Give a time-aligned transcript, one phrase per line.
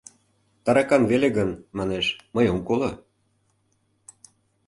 [0.63, 2.05] Таракан веле гын, манеш,
[2.35, 2.91] мый ом коло.